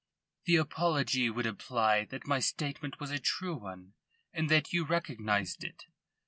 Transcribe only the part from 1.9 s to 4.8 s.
that my statement was a true one and that